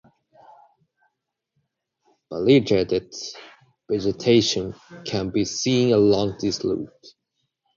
Variegated 2.31 3.13
vegetation 3.87 4.73
can 5.05 5.29
be 5.29 5.45
seen 5.45 5.93
along 5.93 6.37
this 6.41 6.63
route. 6.65 7.07